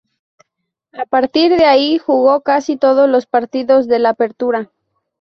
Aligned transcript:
A 0.93 1.05
partir 1.05 1.55
de 1.55 1.65
ahí, 1.65 1.99
jugó 1.99 2.41
casi 2.41 2.75
todos 2.75 3.07
los 3.07 3.27
partidos 3.27 3.87
del 3.87 4.07
Apertura. 4.07 4.71